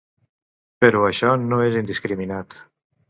Però 0.85 1.03
això 1.09 1.35
no 1.43 1.61
és 1.67 1.77
indiscriminat. 1.85 2.59